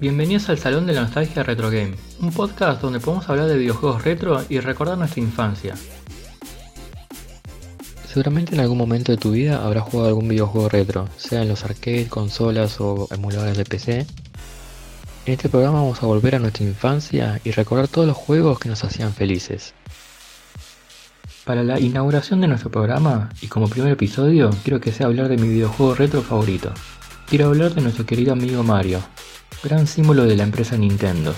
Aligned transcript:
Bienvenidos 0.00 0.48
al 0.48 0.56
Salón 0.56 0.86
de 0.86 0.94
la 0.94 1.02
Nostalgia 1.02 1.42
Retro 1.42 1.70
Game, 1.70 1.92
un 2.20 2.32
podcast 2.32 2.80
donde 2.80 3.00
podemos 3.00 3.28
hablar 3.28 3.48
de 3.48 3.58
videojuegos 3.58 4.02
retro 4.02 4.42
y 4.48 4.58
recordar 4.58 4.96
nuestra 4.96 5.20
infancia. 5.20 5.74
Seguramente 8.08 8.54
en 8.54 8.60
algún 8.60 8.78
momento 8.78 9.12
de 9.12 9.18
tu 9.18 9.32
vida 9.32 9.62
habrás 9.62 9.84
jugado 9.84 10.08
algún 10.08 10.26
videojuego 10.26 10.70
retro, 10.70 11.06
sea 11.18 11.42
en 11.42 11.50
los 11.50 11.64
arcades, 11.66 12.08
consolas 12.08 12.80
o 12.80 13.08
emuladores 13.10 13.58
de 13.58 13.66
PC. 13.66 14.06
En 15.26 15.34
este 15.34 15.50
programa 15.50 15.82
vamos 15.82 16.02
a 16.02 16.06
volver 16.06 16.34
a 16.34 16.38
nuestra 16.38 16.64
infancia 16.64 17.38
y 17.44 17.50
recordar 17.50 17.86
todos 17.86 18.08
los 18.08 18.16
juegos 18.16 18.58
que 18.58 18.70
nos 18.70 18.82
hacían 18.82 19.12
felices. 19.12 19.74
Para 21.44 21.62
la 21.62 21.78
inauguración 21.78 22.40
de 22.40 22.48
nuestro 22.48 22.70
programa, 22.70 23.28
y 23.42 23.48
como 23.48 23.68
primer 23.68 23.92
episodio, 23.92 24.48
quiero 24.64 24.80
que 24.80 24.92
sea 24.92 25.08
hablar 25.08 25.28
de 25.28 25.36
mi 25.36 25.48
videojuego 25.48 25.94
retro 25.94 26.22
favorito. 26.22 26.72
Quiero 27.26 27.48
hablar 27.48 27.74
de 27.74 27.82
nuestro 27.82 28.06
querido 28.06 28.32
amigo 28.32 28.62
Mario, 28.62 29.00
gran 29.62 29.86
símbolo 29.86 30.24
de 30.24 30.36
la 30.36 30.42
empresa 30.42 30.76
Nintendo. 30.76 31.34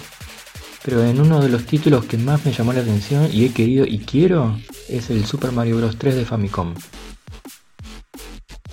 Pero 0.85 1.05
en 1.05 1.21
uno 1.21 1.41
de 1.41 1.49
los 1.49 1.65
títulos 1.65 2.05
que 2.05 2.19
más 2.19 2.45
me 2.45 2.53
llamó 2.53 2.73
la 2.73 2.81
atención 2.81 3.29
y 3.33 3.45
he 3.45 3.53
querido 3.53 3.87
y 3.87 3.99
quiero 3.99 4.59
es 4.89 5.11
el 5.11 5.25
Super 5.25 5.53
Mario 5.53 5.77
Bros. 5.77 5.97
3 5.97 6.15
de 6.17 6.25
Famicom. 6.25 6.75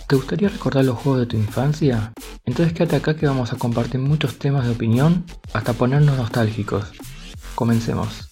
¿Te 0.08 0.16
gustaría 0.16 0.50
recordar 0.50 0.86
los 0.86 0.97
juegos 0.97 1.22
de 1.22 1.28
tu 1.28 1.38
infancia? 1.38 2.13
Entonces 2.45 2.73
quédate 2.73 2.95
acá 2.95 3.16
que 3.16 3.28
vamos 3.28 3.53
a 3.53 3.58
compartir 3.58 4.00
muchos 4.00 4.39
temas 4.39 4.66
de 4.66 4.72
opinión 4.72 5.23
hasta 5.53 5.73
ponernos 5.73 6.17
nostálgicos. 6.17 6.91
Comencemos. 7.53 8.30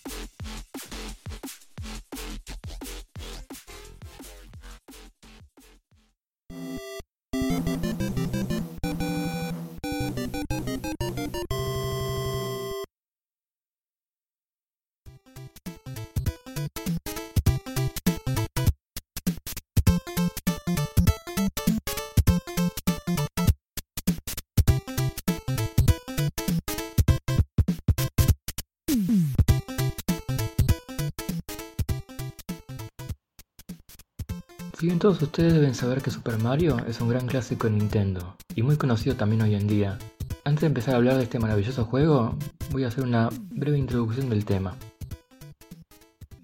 Si 34.77 34.85
bien 34.85 34.99
todos 34.99 35.19
ustedes 35.23 35.55
deben 35.55 35.73
saber 35.73 36.03
que 36.03 36.11
Super 36.11 36.37
Mario 36.37 36.77
es 36.87 37.01
un 37.01 37.09
gran 37.09 37.25
clásico 37.25 37.65
de 37.65 37.73
Nintendo 37.73 38.35
y 38.53 38.61
muy 38.61 38.75
conocido 38.77 39.15
también 39.15 39.41
hoy 39.41 39.55
en 39.55 39.65
día, 39.65 39.97
antes 40.43 40.61
de 40.61 40.67
empezar 40.67 40.93
a 40.93 40.97
hablar 40.97 41.17
de 41.17 41.23
este 41.23 41.39
maravilloso 41.39 41.83
juego, 41.85 42.37
voy 42.71 42.83
a 42.83 42.89
hacer 42.89 43.03
una 43.03 43.29
breve 43.49 43.79
introducción 43.79 44.29
del 44.29 44.45
tema. 44.45 44.75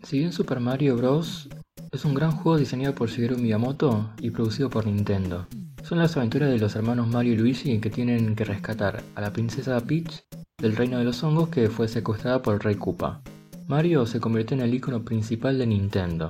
Si 0.02 0.18
bien 0.18 0.34
Super 0.34 0.60
Mario 0.60 0.98
Bros. 0.98 1.48
es 1.92 2.06
un 2.06 2.16
gran 2.16 2.32
juego 2.32 2.58
diseñado 2.58 2.96
por 2.96 3.08
Shigeru 3.08 3.38
Miyamoto 3.38 4.10
y 4.20 4.32
producido 4.32 4.68
por 4.68 4.88
Nintendo, 4.88 5.46
son 5.84 6.00
las 6.00 6.18
aventuras 6.18 6.50
de 6.50 6.58
los 6.58 6.76
hermanos 6.76 7.08
Mario 7.08 7.34
y 7.34 7.38
Luigi 7.38 7.80
que 7.80 7.92
tienen 7.92 8.36
que 8.36 8.46
rescatar 8.46 9.04
a 9.14 9.22
la 9.22 9.32
princesa 9.32 9.80
Peach 9.80 10.24
del 10.58 10.76
reino 10.76 10.98
de 10.98 11.04
los 11.04 11.24
hongos 11.24 11.50
que 11.50 11.70
fue 11.70 11.88
secuestrada 11.88 12.42
por 12.42 12.56
el 12.56 12.62
rey 12.62 12.78
Koopa. 12.78 13.22
Mario 13.68 14.08
se 14.08 14.20
convirtió 14.20 14.58
en 14.58 14.64
el 14.64 14.74
icono 14.74 15.04
principal 15.04 15.60
de 15.60 15.68
Nintendo, 15.68 16.30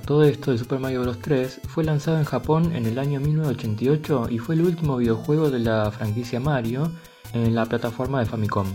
todo 0.00 0.24
esto, 0.24 0.52
el 0.52 0.58
Super 0.58 0.78
Mario 0.78 1.02
Bros. 1.02 1.18
3 1.18 1.60
fue 1.68 1.84
lanzado 1.84 2.18
en 2.18 2.24
Japón 2.24 2.74
en 2.74 2.86
el 2.86 2.98
año 2.98 3.20
1988 3.20 4.28
y 4.30 4.38
fue 4.38 4.54
el 4.54 4.62
último 4.62 4.96
videojuego 4.96 5.50
de 5.50 5.58
la 5.58 5.90
franquicia 5.90 6.40
Mario 6.40 6.90
en 7.32 7.54
la 7.54 7.66
plataforma 7.66 8.20
de 8.20 8.26
Famicom. 8.26 8.66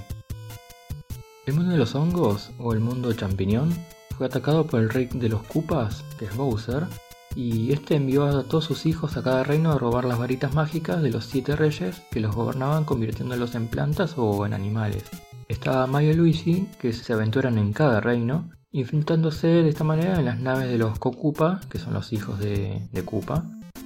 El 1.46 1.56
mundo 1.56 1.72
de 1.72 1.78
los 1.78 1.96
hongos, 1.96 2.52
o 2.59 2.74
el 2.74 2.80
mundo 2.80 3.12
champiñón, 3.14 3.74
fue 4.18 4.28
atacado 4.28 4.68
por 4.68 4.80
el 4.80 4.90
rey 4.90 5.09
de 5.12 5.30
los 5.30 5.44
Koopas, 5.44 6.04
que 6.20 6.26
es 6.26 6.36
Bowser, 6.36 6.86
y 7.36 7.72
este 7.72 7.96
envió 7.96 8.26
a 8.26 8.44
todos 8.44 8.66
sus 8.66 8.86
hijos 8.86 9.18
a 9.18 9.24
cada 9.24 9.44
reino 9.44 9.72
a 9.72 9.78
robar 9.78 10.06
las 10.06 10.20
varitas 10.20 10.53
mágicas 10.53 11.02
de 11.02 11.12
los 11.12 11.26
siete 11.26 11.56
reyes 11.56 12.02
que 12.12 12.20
los 12.20 12.36
gobernaban 12.36 12.84
convirtiéndolos 12.84 13.56
en 13.56 13.68
plantas 13.68 14.16
o 14.18 14.46
en 14.46 14.53
animales. 14.53 15.03
Estaba 15.48 15.88
Mario 15.88 16.12
y 16.12 16.16
Luigi, 16.16 16.68
que 16.80 16.94
se 16.94 17.14
aventuran 17.14 17.58
en 17.58 17.74
cada 17.74 18.00
reino, 18.02 18.50
enfrentándose 18.74 19.48
de 19.48 19.70
esta 19.70 19.84
manera 19.84 20.18
en 20.18 20.26
las 20.26 20.40
naves 20.40 20.70
de 20.70 20.78
los 20.78 20.98
Kokupa, 20.98 21.59
que 21.70 21.80
son 21.80 21.94
los 21.94 22.14
hijos 22.14 22.40
de, 22.40 22.88
de 22.92 23.06
Koopa, 23.06 23.44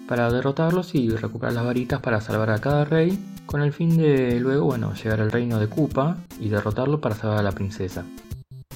para 0.08 0.32
derrotarlos 0.32 0.94
y 0.94 1.10
recuperar 1.10 1.54
las 1.54 1.66
varitas 1.66 2.02
para 2.02 2.22
salvar 2.22 2.52
a 2.52 2.60
cada 2.60 2.86
rey, 2.86 3.18
con 3.46 3.62
el 3.62 3.74
fin 3.74 3.98
de 3.98 4.40
luego 4.40 4.66
bueno, 4.66 4.94
llegar 4.94 5.22
al 5.22 5.32
reino 5.32 5.60
de 5.60 5.68
Koopa 5.68 6.18
y 6.40 6.50
derrotarlo 6.50 7.02
para 7.02 7.16
salvar 7.16 7.40
a 7.40 7.44
la 7.44 7.52
princesa. 7.52 8.06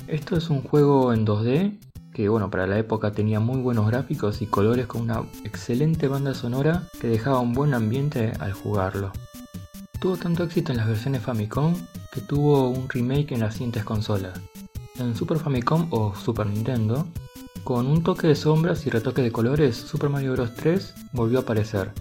Esto 0.07 0.35
es 0.35 0.49
un 0.49 0.61
juego 0.61 1.13
en 1.13 1.25
2D 1.25 1.77
que 2.13 2.27
bueno, 2.27 2.49
para 2.49 2.67
la 2.67 2.77
época 2.79 3.11
tenía 3.11 3.39
muy 3.39 3.61
buenos 3.61 3.87
gráficos 3.87 4.41
y 4.41 4.47
colores 4.47 4.87
con 4.87 5.03
una 5.03 5.23
excelente 5.45 6.07
banda 6.07 6.33
sonora 6.33 6.83
que 6.99 7.07
dejaba 7.07 7.39
un 7.39 7.53
buen 7.53 7.73
ambiente 7.73 8.33
al 8.39 8.53
jugarlo. 8.53 9.11
Tuvo 9.99 10.17
tanto 10.17 10.43
éxito 10.43 10.71
en 10.71 10.79
las 10.79 10.87
versiones 10.87 11.21
Famicom 11.21 11.75
que 12.11 12.21
tuvo 12.21 12.69
un 12.69 12.89
remake 12.89 13.33
en 13.33 13.41
las 13.41 13.53
siguientes 13.53 13.83
consolas, 13.83 14.39
en 14.99 15.15
Super 15.15 15.39
Famicom 15.39 15.87
o 15.91 16.15
Super 16.15 16.47
Nintendo, 16.47 17.07
con 17.63 17.87
un 17.87 18.03
toque 18.03 18.27
de 18.27 18.35
sombras 18.35 18.85
y 18.85 18.89
retoque 18.89 19.21
de 19.21 19.31
colores, 19.31 19.75
Super 19.75 20.09
Mario 20.09 20.33
Bros. 20.33 20.55
3 20.55 20.95
volvió 21.13 21.39
a 21.39 21.41
aparecer. 21.41 21.91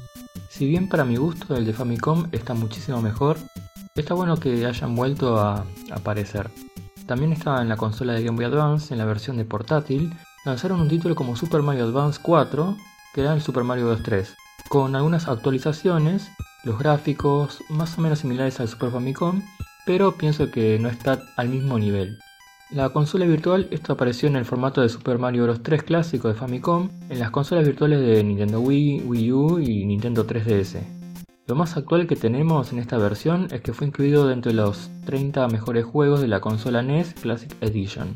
Si 0.49 0.67
bien 0.67 0.89
para 0.89 1.05
mi 1.05 1.17
gusto 1.17 1.57
el 1.57 1.65
de 1.65 1.73
Famicom 1.73 2.29
está 2.33 2.55
muchísimo 2.55 3.01
mejor, 3.03 3.37
está 3.95 4.15
bueno 4.15 4.37
que 4.37 4.65
hayan 4.67 4.95
vuelto 4.95 5.39
a 5.39 5.65
aparecer. 5.91 6.51
También 7.07 7.33
estaba 7.33 7.63
en 7.63 7.69
la 7.69 7.77
consola 7.77 8.13
de 8.13 8.23
Game 8.23 8.37
Boy 8.37 8.47
Advance, 8.47 8.93
en 8.93 8.99
la 8.99 9.05
versión 9.05 9.37
de 9.37 9.45
portátil, 9.45 10.13
lanzaron 10.45 10.81
un 10.81 10.89
título 10.89 11.15
como 11.15 11.37
Super 11.37 11.63
Mario 11.63 11.85
Advance 11.85 12.21
4, 12.23 12.77
que 13.15 13.23
era 13.23 13.35
el 13.35 13.43
Super 13.43 13.65
Mario 13.65 13.87
Bros. 13.87 14.03
3, 14.03 14.35
con 14.69 14.95
algunas 14.95 15.29
actualizaciones, 15.29 16.29
los 16.65 16.79
gráficos 16.79 17.63
más 17.69 17.97
o 17.97 18.01
menos 18.01 18.21
similares 18.21 18.61
al 18.61 18.69
Super 18.69 18.91
Famicom, 18.91 19.43
pero 19.87 20.13
pienso 20.13 20.51
que 20.51 20.79
no 20.79 20.89
está 20.89 21.23
al 21.37 21.49
mismo 21.49 21.79
nivel. 21.79 22.19
La 22.71 22.91
consola 22.91 23.25
virtual, 23.25 23.67
esto 23.71 23.95
apareció 23.95 24.29
en 24.29 24.37
el 24.37 24.45
formato 24.45 24.83
de 24.83 24.91
Super 24.91 25.19
Mario 25.19 25.45
Bros. 25.45 25.63
3 25.63 25.85
clásico 25.85 26.29
de 26.29 26.35
Famicom, 26.35 26.91
en 27.09 27.19
las 27.19 27.31
consolas 27.31 27.65
virtuales 27.65 27.99
de 28.01 28.23
Nintendo 28.23 28.61
Wii, 28.61 29.05
Wii 29.07 29.33
U 29.33 29.59
y 29.59 29.87
Nintendo 29.87 30.27
3DS. 30.27 30.83
Lo 31.47 31.55
más 31.55 31.79
actual 31.79 32.07
que 32.07 32.15
tenemos 32.15 32.71
en 32.71 32.79
esta 32.79 32.99
versión 32.99 33.49
es 33.53 33.63
que 33.63 33.73
fue 33.73 33.87
incluido 33.87 34.29
dentro 34.29 34.51
de 34.51 34.57
los 34.59 34.91
30 35.07 35.49
mejores 35.49 35.87
juegos 35.87 36.21
de 36.21 36.29
la 36.29 36.43
consola 36.43 36.83
NES 36.83 37.15
Classic 37.15 37.51
Edition. 37.63 38.13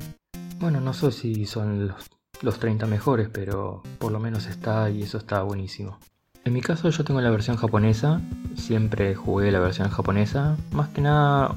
Bueno, 0.60 0.82
no 0.82 0.92
sé 0.92 1.12
si 1.12 1.46
son 1.46 1.88
los, 1.88 2.10
los 2.42 2.58
30 2.58 2.86
mejores, 2.86 3.30
pero 3.32 3.82
por 3.98 4.12
lo 4.12 4.20
menos 4.20 4.48
está 4.48 4.90
y 4.90 5.02
eso 5.02 5.16
está 5.16 5.42
buenísimo. 5.42 5.98
En 6.44 6.52
mi 6.52 6.60
caso 6.60 6.90
yo 6.90 7.04
tengo 7.04 7.22
la 7.22 7.30
versión 7.30 7.56
japonesa, 7.56 8.20
siempre 8.54 9.14
jugué 9.14 9.50
la 9.50 9.60
versión 9.60 9.88
japonesa, 9.88 10.58
más 10.72 10.90
que 10.90 11.00
nada 11.00 11.54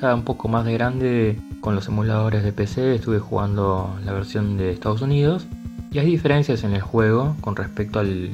ya 0.00 0.14
un 0.14 0.24
poco 0.24 0.48
más 0.48 0.64
de 0.64 0.72
grande 0.72 1.38
con 1.64 1.74
los 1.74 1.88
emuladores 1.88 2.42
de 2.42 2.52
PC 2.52 2.94
estuve 2.94 3.20
jugando 3.20 3.98
la 4.04 4.12
versión 4.12 4.58
de 4.58 4.70
Estados 4.70 5.00
Unidos 5.00 5.46
y 5.90 5.98
hay 5.98 6.04
diferencias 6.04 6.62
en 6.62 6.74
el 6.74 6.82
juego 6.82 7.36
con 7.40 7.56
respecto 7.56 8.00
al, 8.00 8.32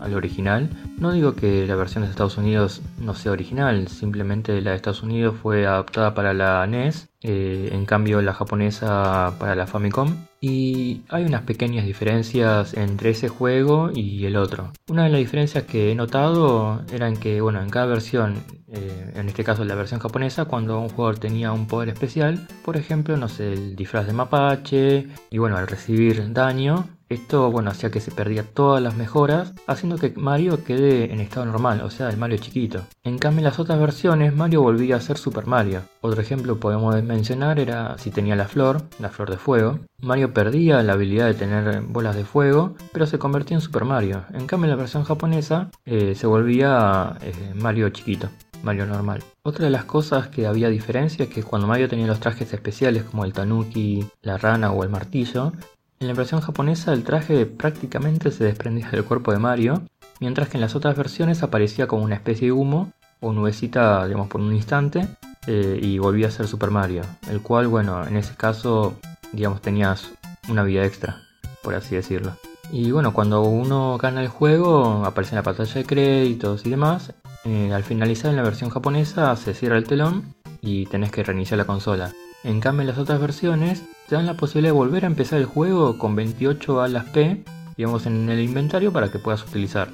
al 0.00 0.14
original. 0.14 0.70
No 0.98 1.12
digo 1.12 1.34
que 1.34 1.66
la 1.66 1.76
versión 1.76 2.04
de 2.04 2.10
Estados 2.10 2.38
Unidos 2.38 2.80
no 2.98 3.14
sea 3.14 3.32
original, 3.32 3.86
simplemente 3.88 4.62
la 4.62 4.70
de 4.70 4.76
Estados 4.76 5.02
Unidos 5.02 5.36
fue 5.42 5.66
adaptada 5.66 6.14
para 6.14 6.32
la 6.32 6.66
NES, 6.66 7.10
eh, 7.20 7.68
en 7.72 7.84
cambio 7.84 8.22
la 8.22 8.32
japonesa 8.32 9.34
para 9.38 9.54
la 9.54 9.66
Famicom. 9.66 10.16
Y 10.40 11.02
hay 11.10 11.24
unas 11.24 11.42
pequeñas 11.42 11.84
diferencias 11.84 12.72
entre 12.74 13.10
ese 13.10 13.28
juego 13.28 13.90
y 13.92 14.24
el 14.24 14.36
otro. 14.36 14.72
Una 14.88 15.04
de 15.04 15.10
las 15.10 15.18
diferencias 15.18 15.64
que 15.64 15.92
he 15.92 15.94
notado 15.94 16.82
era 16.90 17.08
en 17.08 17.18
que, 17.18 17.42
bueno, 17.42 17.60
en 17.60 17.68
cada 17.68 17.86
versión, 17.86 18.36
eh, 18.68 19.12
en 19.14 19.28
este 19.28 19.44
caso 19.44 19.64
la 19.64 19.74
versión 19.74 20.00
japonesa, 20.00 20.46
cuando 20.46 20.80
un 20.80 20.88
jugador 20.88 21.18
tenía 21.18 21.52
un 21.52 21.66
poder 21.66 21.90
especial, 21.90 22.48
por 22.64 22.78
ejemplo, 22.78 23.18
no 23.18 23.28
sé, 23.28 23.52
el 23.52 23.76
disfraz 23.76 24.06
de 24.06 24.14
mapache, 24.14 25.08
y 25.30 25.38
bueno, 25.38 25.58
al 25.58 25.66
recibir 25.66 26.32
daño, 26.32 26.86
esto, 27.08 27.52
bueno, 27.52 27.70
hacía 27.70 27.90
que 27.90 28.00
se 28.00 28.10
perdía 28.10 28.42
todas 28.42 28.82
las 28.82 28.96
mejoras, 28.96 29.54
haciendo 29.68 29.96
que 29.96 30.12
Mario 30.16 30.64
quede 30.64 30.85
en 30.86 31.20
estado 31.20 31.46
normal, 31.46 31.80
o 31.82 31.90
sea, 31.90 32.08
el 32.08 32.16
Mario 32.16 32.38
chiquito. 32.38 32.82
En 33.04 33.18
cambio, 33.18 33.40
en 33.40 33.44
las 33.44 33.58
otras 33.58 33.78
versiones, 33.78 34.34
Mario 34.34 34.62
volvía 34.62 34.96
a 34.96 35.00
ser 35.00 35.18
Super 35.18 35.46
Mario. 35.46 35.82
Otro 36.00 36.20
ejemplo 36.20 36.58
podemos 36.58 37.02
mencionar 37.02 37.58
era 37.58 37.98
si 37.98 38.10
tenía 38.10 38.36
la 38.36 38.48
flor, 38.48 38.82
la 38.98 39.10
flor 39.10 39.30
de 39.30 39.36
fuego. 39.36 39.80
Mario 40.00 40.32
perdía 40.32 40.82
la 40.82 40.94
habilidad 40.94 41.26
de 41.26 41.34
tener 41.34 41.82
bolas 41.82 42.16
de 42.16 42.24
fuego, 42.24 42.74
pero 42.92 43.06
se 43.06 43.18
convertía 43.18 43.56
en 43.56 43.60
Super 43.60 43.84
Mario. 43.84 44.24
En 44.32 44.46
cambio, 44.46 44.66
en 44.66 44.76
la 44.76 44.82
versión 44.82 45.04
japonesa, 45.04 45.70
eh, 45.84 46.14
se 46.14 46.26
volvía 46.26 47.16
eh, 47.22 47.52
Mario 47.54 47.88
chiquito. 47.90 48.28
Mario 48.62 48.86
normal. 48.86 49.22
Otra 49.42 49.66
de 49.66 49.70
las 49.70 49.84
cosas 49.84 50.28
que 50.28 50.46
había 50.46 50.68
diferencia 50.68 51.24
es 51.24 51.30
que 51.30 51.42
cuando 51.42 51.68
Mario 51.68 51.88
tenía 51.88 52.06
los 52.06 52.20
trajes 52.20 52.52
especiales 52.52 53.04
como 53.04 53.24
el 53.24 53.32
tanuki, 53.32 54.06
la 54.22 54.38
rana 54.38 54.72
o 54.72 54.82
el 54.82 54.88
martillo, 54.88 55.52
en 56.00 56.08
la 56.08 56.14
versión 56.14 56.40
japonesa 56.40 56.92
el 56.92 57.04
traje 57.04 57.46
prácticamente 57.46 58.30
se 58.30 58.44
desprendía 58.44 58.90
del 58.90 59.04
cuerpo 59.04 59.32
de 59.32 59.38
Mario, 59.38 59.82
mientras 60.20 60.48
que 60.48 60.56
en 60.56 60.60
las 60.60 60.74
otras 60.74 60.96
versiones 60.96 61.42
aparecía 61.42 61.86
como 61.86 62.04
una 62.04 62.14
especie 62.14 62.48
de 62.48 62.52
humo 62.52 62.92
o 63.20 63.32
nubecita, 63.32 64.04
digamos, 64.06 64.28
por 64.28 64.40
un 64.40 64.54
instante, 64.54 65.08
eh, 65.46 65.78
y 65.80 65.98
volvía 65.98 66.28
a 66.28 66.30
ser 66.30 66.48
Super 66.48 66.70
Mario, 66.70 67.02
el 67.30 67.40
cual, 67.40 67.68
bueno, 67.68 68.06
en 68.06 68.16
ese 68.16 68.34
caso, 68.34 68.96
digamos, 69.32 69.62
tenías 69.62 70.10
una 70.48 70.62
vida 70.64 70.84
extra, 70.84 71.22
por 71.62 71.74
así 71.74 71.94
decirlo. 71.94 72.36
Y 72.72 72.90
bueno, 72.90 73.12
cuando 73.14 73.42
uno 73.42 73.96
gana 73.96 74.20
el 74.20 74.28
juego, 74.28 75.04
aparece 75.04 75.34
en 75.34 75.36
la 75.36 75.42
pantalla 75.44 75.74
de 75.74 75.84
créditos 75.84 76.66
y 76.66 76.70
demás. 76.70 77.14
Eh, 77.44 77.72
al 77.72 77.84
finalizar 77.84 78.30
en 78.30 78.36
la 78.36 78.42
versión 78.42 78.70
japonesa, 78.70 79.34
se 79.36 79.54
cierra 79.54 79.76
el 79.76 79.84
telón 79.84 80.34
y 80.60 80.86
tenés 80.86 81.12
que 81.12 81.22
reiniciar 81.22 81.58
la 81.58 81.64
consola. 81.64 82.12
En 82.46 82.60
cambio, 82.60 82.82
en 82.82 82.86
las 82.86 82.98
otras 82.98 83.20
versiones, 83.20 83.82
te 84.08 84.14
dan 84.14 84.24
la 84.24 84.36
posibilidad 84.36 84.72
de 84.72 84.78
volver 84.78 85.02
a 85.02 85.08
empezar 85.08 85.40
el 85.40 85.46
juego 85.46 85.98
con 85.98 86.14
28 86.14 86.80
alas 86.80 87.06
P, 87.06 87.42
digamos, 87.76 88.06
en 88.06 88.30
el 88.30 88.38
inventario 88.38 88.92
para 88.92 89.10
que 89.10 89.18
puedas 89.18 89.42
utilizar. 89.42 89.88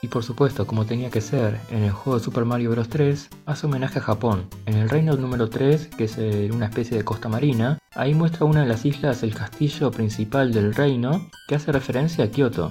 Y 0.00 0.06
por 0.06 0.22
supuesto, 0.22 0.68
como 0.68 0.86
tenía 0.86 1.10
que 1.10 1.20
ser, 1.20 1.58
en 1.68 1.82
el 1.82 1.90
juego 1.90 2.20
de 2.20 2.24
Super 2.24 2.44
Mario 2.44 2.70
Bros. 2.70 2.88
3 2.88 3.28
hace 3.44 3.66
homenaje 3.66 3.98
a 3.98 4.02
Japón. 4.02 4.46
En 4.66 4.76
el 4.76 4.88
reino 4.88 5.16
número 5.16 5.50
3, 5.50 5.88
que 5.88 6.04
es 6.04 6.16
una 6.52 6.66
especie 6.66 6.96
de 6.96 7.04
costa 7.04 7.28
marina, 7.28 7.80
ahí 7.96 8.14
muestra 8.14 8.46
una 8.46 8.60
de 8.60 8.68
las 8.68 8.84
islas 8.84 9.24
el 9.24 9.34
castillo 9.34 9.90
principal 9.90 10.52
del 10.52 10.72
reino, 10.72 11.28
que 11.48 11.56
hace 11.56 11.72
referencia 11.72 12.24
a 12.24 12.28
Kyoto. 12.28 12.70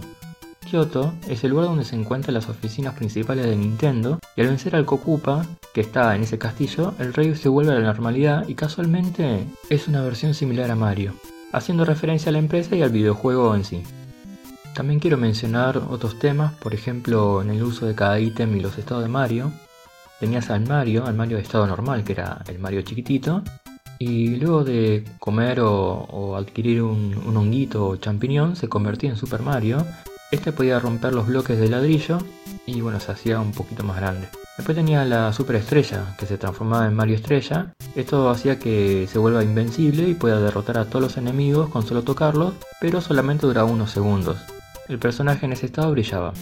Kyoto 0.70 1.14
es 1.28 1.44
el 1.44 1.52
lugar 1.52 1.66
donde 1.66 1.86
se 1.86 1.96
encuentran 1.96 2.34
las 2.34 2.50
oficinas 2.50 2.94
principales 2.94 3.46
de 3.46 3.56
Nintendo, 3.56 4.20
y 4.36 4.42
al 4.42 4.48
vencer 4.48 4.76
al 4.76 4.86
Kokupa, 4.86 5.46
que 5.74 5.82
está 5.82 6.16
en 6.16 6.24
ese 6.24 6.38
castillo, 6.38 6.94
el 7.00 7.14
rey 7.14 7.36
se 7.36 7.50
vuelve 7.50 7.72
a 7.72 7.76
la 7.80 7.86
normalidad 7.86 8.48
y 8.48 8.56
casualmente 8.56 9.46
es 9.70 9.88
una 9.88 10.02
versión 10.02 10.34
similar 10.34 10.70
a 10.70 10.76
Mario, 10.76 11.14
haciendo 11.52 11.86
referencia 11.86 12.30
a 12.30 12.34
la 12.34 12.40
empresa 12.40 12.76
y 12.76 12.82
al 12.82 12.92
videojuego 12.92 13.56
en 13.56 13.66
sí. 13.66 13.84
También 14.76 15.00
quiero 15.00 15.18
mencionar 15.18 15.78
otros 15.90 16.20
temas, 16.20 16.54
por 16.54 16.74
ejemplo 16.74 17.42
en 17.42 17.50
el 17.50 17.64
uso 17.64 17.86
de 17.86 17.96
cada 17.96 18.20
ítem 18.20 18.56
y 18.56 18.60
los 18.60 18.78
estados 18.78 19.04
de 19.04 19.10
Mario. 19.10 19.52
Tenías 20.20 20.50
al 20.50 20.68
Mario, 20.68 21.06
al 21.06 21.16
Mario 21.16 21.38
de 21.38 21.44
estado 21.44 21.66
normal, 21.66 22.04
que 22.04 22.14
era 22.14 22.44
el 22.48 22.60
Mario 22.60 22.82
chiquitito, 22.82 23.44
y 24.00 24.38
luego 24.38 24.64
de 24.64 25.04
comer 25.20 25.60
o, 25.60 26.36
adquirir 26.38 26.82
un, 26.82 27.36
honguito 27.36 27.88
o 27.88 27.96
champiñón 27.98 28.56
se 28.56 28.70
convertía 28.70 29.10
en 29.10 29.18
Super 29.18 29.42
Mario. 29.42 29.86
Este 30.32 30.52
podía 30.52 30.80
romper 30.80 31.14
los 31.14 31.28
bloques 31.28 31.60
de 31.60 31.70
ladrillo 31.70 32.20
y 32.66 32.82
bueno, 32.82 33.00
se 33.00 33.12
hacía 33.12 33.40
un 33.40 33.52
poquito 33.52 33.84
más 33.84 33.98
grande. 33.98 34.30
Después 34.58 34.76
tenía 34.76 35.06
la 35.06 35.32
Super 35.34 35.56
Estrella, 35.56 36.16
que 36.20 36.26
se 36.26 36.38
transformaba 36.38 36.86
en 36.86 36.94
Mario 36.94 37.16
Estrella. 37.16 37.74
Esto 37.96 38.30
hacía 38.30 38.60
que 38.60 39.08
se 39.10 39.18
vuelva 39.18 39.44
invencible 39.44 40.08
y 40.08 40.14
pueda 40.14 40.40
derrotar 40.40 40.78
a 40.78 40.86
todos 40.86 41.02
los 41.02 41.18
enemigos 41.18 41.70
con 41.70 41.86
solo 41.86 42.04
tocarlos, 42.04 42.54
pero 42.82 43.02
solamente 43.02 43.48
duraba 43.48 43.72
unos 43.72 43.92
segundos 43.92 44.38
el 44.90 44.98
personaje 44.98 45.46
en 45.46 45.54
ese 45.54 45.68
estado 45.68 45.92
brillaba. 45.92 46.34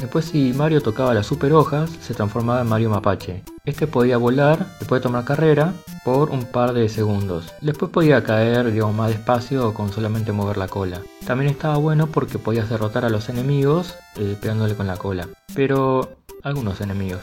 Después 0.00 0.24
si 0.24 0.54
Mario 0.54 0.80
tocaba 0.80 1.12
las 1.12 1.26
super 1.26 1.52
hojas, 1.52 1.90
se 2.00 2.14
transformaba 2.14 2.62
en 2.62 2.68
Mario 2.68 2.88
Mapache. 2.88 3.44
Este 3.66 3.86
podía 3.86 4.16
volar, 4.16 4.66
después 4.78 5.02
tomar 5.02 5.26
carrera 5.26 5.74
por 6.06 6.30
un 6.30 6.44
par 6.44 6.72
de 6.72 6.88
segundos. 6.88 7.52
Después 7.60 7.90
podía 7.90 8.24
caer, 8.24 8.72
digamos, 8.72 8.96
más 8.96 9.10
despacio 9.10 9.74
con 9.74 9.92
solamente 9.92 10.32
mover 10.32 10.56
la 10.56 10.68
cola. 10.68 11.02
También 11.26 11.50
estaba 11.50 11.76
bueno 11.76 12.06
porque 12.06 12.38
podías 12.38 12.70
derrotar 12.70 13.04
a 13.04 13.10
los 13.10 13.28
enemigos 13.28 13.94
eh, 14.16 14.38
pegándole 14.40 14.74
con 14.74 14.86
la 14.86 14.96
cola. 14.96 15.28
Pero 15.54 16.08
algunos 16.42 16.80
enemigos. 16.80 17.20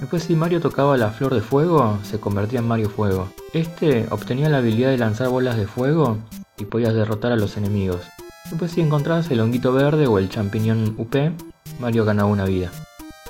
Después 0.00 0.22
si 0.22 0.36
Mario 0.36 0.60
tocaba 0.60 0.98
la 0.98 1.10
flor 1.10 1.34
de 1.34 1.40
fuego, 1.40 1.98
se 2.02 2.20
convertía 2.20 2.58
en 2.58 2.68
Mario 2.68 2.90
Fuego. 2.90 3.32
Este 3.54 4.06
obtenía 4.10 4.50
la 4.50 4.58
habilidad 4.58 4.90
de 4.90 4.98
lanzar 4.98 5.30
bolas 5.30 5.56
de 5.56 5.66
fuego 5.66 6.18
y 6.58 6.66
podías 6.66 6.92
derrotar 6.92 7.32
a 7.32 7.36
los 7.36 7.56
enemigos. 7.56 8.02
Después 8.50 8.70
si 8.72 8.82
encontrabas 8.82 9.30
el 9.30 9.40
honguito 9.40 9.72
verde 9.72 10.06
o 10.06 10.18
el 10.18 10.28
champiñón 10.28 10.94
UP, 10.98 11.14
Mario 11.78 12.04
ganaba 12.04 12.28
una 12.28 12.44
vida. 12.44 12.70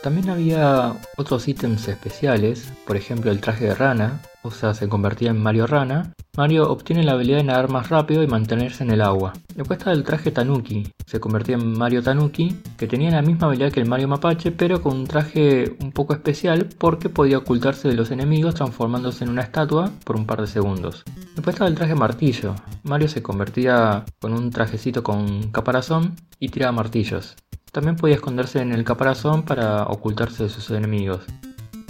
También 0.03 0.31
había 0.31 0.95
otros 1.17 1.49
ítems 1.49 1.89
especiales, 1.89 2.73
por 2.87 2.97
ejemplo 2.97 3.31
el 3.31 3.41
traje 3.41 3.67
de 3.67 3.75
rana, 3.75 4.21
o 4.43 4.51
sea, 4.51 4.73
se 4.73 4.89
convertía 4.89 5.31
en 5.31 5.43
Mario 5.43 5.67
Rana. 5.67 6.15
Mario 6.37 6.71
obtiene 6.71 7.03
la 7.03 7.13
habilidad 7.13 7.39
de 7.39 7.45
nadar 7.45 7.69
más 7.69 7.89
rápido 7.89 8.23
y 8.23 8.29
mantenerse 8.29 8.85
en 8.85 8.93
el 8.93 9.03
agua. 9.03 9.33
Después 9.57 9.79
está 9.79 9.91
el 9.91 10.05
traje 10.05 10.31
Tanuki, 10.31 10.93
se 11.05 11.19
convertía 11.19 11.57
en 11.57 11.77
Mario 11.77 12.03
Tanuki, 12.03 12.57
que 12.77 12.87
tenía 12.87 13.11
la 13.11 13.23
misma 13.23 13.49
habilidad 13.49 13.73
que 13.73 13.81
el 13.81 13.89
Mario 13.89 14.07
Mapache, 14.07 14.53
pero 14.53 14.81
con 14.81 14.97
un 14.97 15.07
traje 15.07 15.77
un 15.81 15.91
poco 15.91 16.15
especial 16.15 16.69
porque 16.79 17.09
podía 17.09 17.39
ocultarse 17.39 17.89
de 17.89 17.95
los 17.95 18.13
enemigos 18.13 18.55
transformándose 18.55 19.25
en 19.25 19.31
una 19.31 19.43
estatua 19.43 19.91
por 20.05 20.17
un 20.17 20.27
par 20.27 20.41
de 20.41 20.47
segundos. 20.47 21.03
Después 21.35 21.55
estaba 21.55 21.69
el 21.69 21.75
traje 21.75 21.97
martillo. 21.97 22.55
Mario 22.85 23.09
se 23.09 23.23
convertía 23.23 24.05
con 24.21 24.33
un 24.33 24.51
trajecito 24.51 25.03
con 25.03 25.51
caparazón 25.51 26.15
y 26.39 26.51
tiraba 26.51 26.73
martillos. 26.73 27.37
También 27.73 27.97
podía 27.97 28.17
esconderse 28.17 28.61
en 28.61 28.73
el 28.73 28.85
caparazón 28.85 29.43
para 29.43 29.85
ocultarse 29.85 30.45
de 30.45 30.49
sus 30.49 30.71
enemigos. 30.71 31.21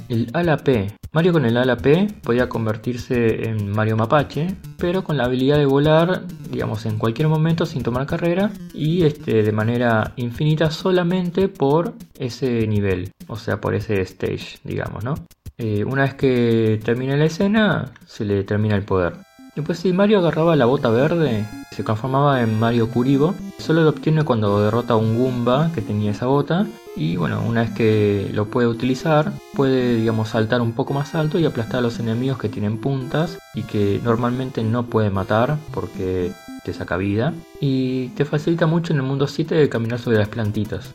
El 0.09 0.31
ala 0.33 0.57
P. 0.57 0.95
Mario 1.13 1.33
con 1.33 1.45
el 1.45 1.57
ala 1.57 1.77
P 1.77 2.07
podía 2.23 2.49
convertirse 2.49 3.49
en 3.49 3.71
Mario 3.71 3.97
Mapache, 3.97 4.55
pero 4.79 5.05
con 5.05 5.17
la 5.17 5.25
habilidad 5.25 5.59
de 5.59 5.67
volar, 5.67 6.23
digamos, 6.51 6.87
en 6.87 6.99
cualquier 6.99 7.29
momento 7.29 7.67
sin 7.67 7.83
tomar 7.83 8.07
carrera 8.07 8.51
y 8.73 9.05
este, 9.05 9.43
de 9.43 9.53
manera 9.53 10.13
infinita 10.17 10.71
solamente 10.71 11.49
por 11.49 11.95
ese 12.19 12.67
nivel, 12.67 13.11
o 13.27 13.37
sea, 13.37 13.61
por 13.61 13.75
ese 13.75 14.01
stage, 14.03 14.59
digamos, 14.65 15.05
¿no? 15.05 15.15
Eh, 15.59 15.85
una 15.85 16.03
vez 16.03 16.15
que 16.15 16.81
termina 16.85 17.17
la 17.17 17.25
escena, 17.25 17.93
se 18.07 18.25
le 18.25 18.45
termina 18.45 18.77
el 18.77 18.85
poder. 18.85 19.15
Después 19.59 19.81
si 19.81 19.93
Mario 19.93 20.21
agarraba 20.21 20.55
la 20.55 20.67
bota 20.67 20.89
verde, 20.89 21.45
se 21.73 21.83
transformaba 21.83 22.43
en 22.43 22.61
Mario 22.61 22.89
Kuribo. 22.91 23.35
Solo 23.59 23.83
lo 23.83 23.89
obtiene 23.89 24.23
cuando 24.23 24.63
derrota 24.63 24.93
a 24.93 24.97
un 24.97 25.19
Goomba 25.19 25.73
que 25.75 25.83
tenía 25.83 26.13
esa 26.13 26.27
bota. 26.27 26.69
Y 26.95 27.17
bueno, 27.17 27.43
una 27.45 27.63
vez 27.63 27.73
que 27.73 28.31
lo 28.33 28.45
puede 28.45 28.69
utilizar, 28.69 29.33
puede 29.55 29.97
digamos 29.97 30.29
saltar 30.29 30.61
un 30.61 30.75
poco 30.75 30.95
más 30.95 31.17
alto 31.17 31.41
y 31.41 31.45
aplastar 31.45 31.79
a 31.79 31.83
los 31.83 31.99
enemigos 31.99 32.39
que 32.39 32.49
tienen 32.49 32.79
puntas 32.79 33.37
y 33.53 33.65
que 33.65 34.01
normalmente 34.05 34.63
no 34.63 34.87
puede 34.87 35.11
matar 35.11 35.57
porque 35.75 36.31
te 36.65 36.73
saca 36.73 36.97
vida. 36.97 37.35
Y 37.61 38.11
te 38.11 38.25
facilita 38.25 38.69
mucho 38.69 38.93
en 38.93 39.01
el 39.01 39.07
mundo 39.07 39.27
7 39.27 39.57
de 39.57 39.69
caminar 39.69 39.99
sobre 39.99 40.19
las 40.19 40.29
plantitas. 40.29 40.93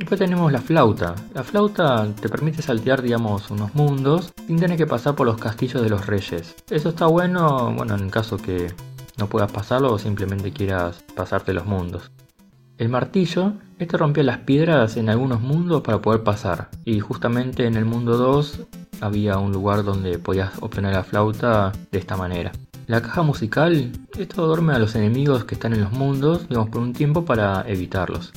Después 0.00 0.18
tenemos 0.18 0.50
la 0.50 0.62
flauta. 0.62 1.14
La 1.34 1.44
flauta 1.44 2.08
te 2.18 2.30
permite 2.30 2.62
saltear, 2.62 3.02
digamos, 3.02 3.50
unos 3.50 3.74
mundos 3.74 4.32
sin 4.46 4.58
tener 4.58 4.78
que 4.78 4.86
pasar 4.86 5.14
por 5.14 5.26
los 5.26 5.36
castillos 5.36 5.82
de 5.82 5.90
los 5.90 6.06
reyes. 6.06 6.56
Eso 6.70 6.88
está 6.88 7.04
bueno, 7.04 7.70
bueno, 7.76 7.96
en 7.96 8.08
caso 8.08 8.38
que 8.38 8.72
no 9.18 9.28
puedas 9.28 9.52
pasarlo 9.52 9.92
o 9.92 9.98
simplemente 9.98 10.52
quieras 10.52 11.04
pasarte 11.14 11.52
los 11.52 11.66
mundos. 11.66 12.10
El 12.78 12.88
martillo, 12.88 13.52
este 13.78 13.98
rompía 13.98 14.24
las 14.24 14.38
piedras 14.38 14.96
en 14.96 15.10
algunos 15.10 15.42
mundos 15.42 15.82
para 15.82 16.00
poder 16.00 16.22
pasar. 16.22 16.70
Y 16.86 17.00
justamente 17.00 17.66
en 17.66 17.76
el 17.76 17.84
mundo 17.84 18.16
2 18.16 18.60
había 19.02 19.36
un 19.36 19.52
lugar 19.52 19.84
donde 19.84 20.18
podías 20.18 20.52
obtener 20.62 20.94
la 20.94 21.04
flauta 21.04 21.72
de 21.92 21.98
esta 21.98 22.16
manera. 22.16 22.52
La 22.86 23.02
caja 23.02 23.20
musical, 23.22 23.92
esto 24.18 24.46
duerme 24.46 24.72
a 24.72 24.78
los 24.78 24.94
enemigos 24.94 25.44
que 25.44 25.56
están 25.56 25.74
en 25.74 25.82
los 25.82 25.92
mundos, 25.92 26.48
digamos, 26.48 26.70
por 26.70 26.80
un 26.80 26.94
tiempo 26.94 27.26
para 27.26 27.62
evitarlos. 27.68 28.32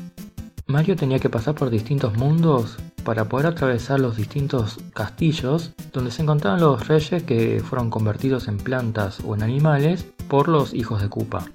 Mario 0.74 0.96
tenía 0.96 1.20
que 1.20 1.30
pasar 1.30 1.54
por 1.54 1.70
distintos 1.70 2.18
mundos 2.18 2.80
para 3.04 3.26
poder 3.26 3.46
atravesar 3.46 4.00
los 4.00 4.18
distintos 4.18 4.80
castillos 4.96 5.72
donde 5.92 6.10
se 6.10 6.24
encontraban 6.24 6.62
los 6.62 6.88
reyes 6.88 7.22
que 7.22 7.62
fueron 7.64 7.92
convertidos 7.92 8.48
en 8.48 8.58
plantas 8.58 9.20
o 9.24 9.36
en 9.36 9.44
animales 9.44 10.04
por 10.28 10.48
los 10.48 10.74
hijos 10.74 11.00
de 11.00 11.10
Koopa. 11.10 11.46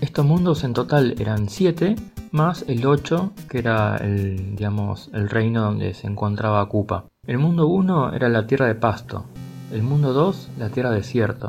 Estos 0.00 0.24
mundos 0.24 0.62
en 0.62 0.72
total 0.72 1.16
eran 1.18 1.48
7 1.48 1.96
más 2.30 2.64
el 2.68 2.86
8 2.86 3.32
que 3.48 3.58
era 3.58 3.96
el, 3.96 4.54
digamos, 4.54 5.10
el 5.14 5.28
reino 5.28 5.62
donde 5.62 5.92
se 5.92 6.06
encontraba 6.06 6.68
Koopa. 6.68 7.06
El 7.26 7.38
mundo 7.38 7.66
1 7.66 8.14
era 8.14 8.28
la 8.28 8.46
tierra 8.46 8.66
de 8.66 8.76
pasto, 8.76 9.24
el 9.72 9.82
mundo 9.82 10.12
2 10.12 10.48
la 10.60 10.68
tierra 10.68 10.92
desierto, 10.92 11.48